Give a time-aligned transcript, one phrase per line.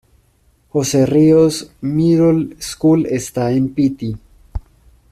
[0.69, 4.17] Jose Rios Middle School está en Piti.